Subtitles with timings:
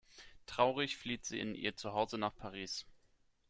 [0.47, 2.87] Traurig flieht sie in ihr Zuhause nach Paris.